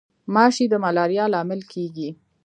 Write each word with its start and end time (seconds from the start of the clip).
ماشي 0.33 0.65
د 0.69 0.73
ملاریا 0.83 1.25
لامل 1.33 1.61
کیږي 1.71 2.09